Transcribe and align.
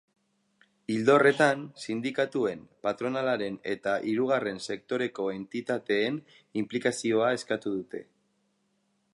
Ildo 0.93 1.11
horretan, 1.17 1.59
sindikatuen, 1.83 2.63
patronalaren 2.87 3.59
eta 3.75 3.95
hirugarren 4.13 4.59
sektoreko 4.69 5.29
entitateen 5.37 6.21
inplikazioa 6.63 7.33
eskatu 7.39 7.77
dute. 7.79 8.07